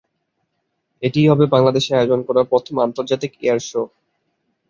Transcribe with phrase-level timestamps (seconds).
[1.03, 3.81] এটিই হবে বাংলাদেশে আয়োজন করা প্রথম আন্তর্জাতিক এয়ার শো।